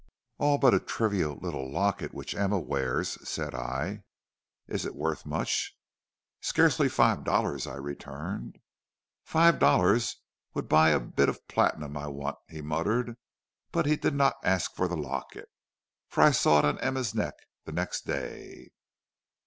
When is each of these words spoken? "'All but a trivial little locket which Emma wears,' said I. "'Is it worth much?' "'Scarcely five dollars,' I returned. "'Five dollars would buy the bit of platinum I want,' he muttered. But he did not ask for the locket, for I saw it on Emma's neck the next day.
"'All 0.39 0.57
but 0.57 0.73
a 0.73 0.79
trivial 0.79 1.35
little 1.43 1.71
locket 1.71 2.11
which 2.11 2.33
Emma 2.33 2.57
wears,' 2.59 3.19
said 3.29 3.53
I. 3.53 4.01
"'Is 4.65 4.83
it 4.83 4.95
worth 4.95 5.27
much?' 5.27 5.77
"'Scarcely 6.39 6.89
five 6.89 7.23
dollars,' 7.23 7.67
I 7.67 7.75
returned. 7.75 8.57
"'Five 9.23 9.59
dollars 9.59 10.23
would 10.55 10.67
buy 10.67 10.93
the 10.93 10.99
bit 11.01 11.29
of 11.29 11.47
platinum 11.47 11.95
I 11.97 12.07
want,' 12.07 12.39
he 12.49 12.63
muttered. 12.63 13.15
But 13.71 13.85
he 13.85 13.95
did 13.95 14.15
not 14.15 14.37
ask 14.43 14.73
for 14.73 14.87
the 14.87 14.97
locket, 14.97 15.49
for 16.07 16.21
I 16.23 16.31
saw 16.31 16.57
it 16.57 16.65
on 16.65 16.79
Emma's 16.79 17.13
neck 17.13 17.35
the 17.65 17.71
next 17.71 18.07
day. 18.07 18.71